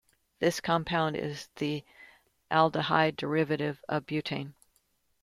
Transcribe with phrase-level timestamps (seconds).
[0.39, 1.83] This compound is the
[2.49, 4.53] aldehyde derivative of butane.